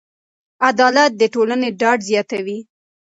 عدالت 0.69 1.11
د 1.17 1.23
ټولنې 1.33 1.69
ډاډ 1.79 1.99
زیاتوي. 2.09 2.59